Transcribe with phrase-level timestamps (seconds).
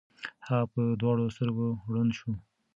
[0.47, 2.31] هغه په دواړو سترګو ړوند شو.